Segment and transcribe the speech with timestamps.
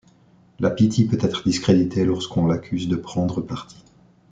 [0.57, 3.83] La Pythie peut être discréditée lorsqu'on l'accuse de prendre parti.